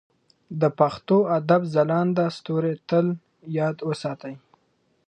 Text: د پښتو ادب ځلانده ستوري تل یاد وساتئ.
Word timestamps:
د 0.61 0.63
پښتو 0.79 1.17
ادب 1.37 1.61
ځلانده 1.73 2.25
ستوري 2.37 2.73
تل 2.89 3.05
یاد 3.57 3.77
وساتئ. 3.87 4.35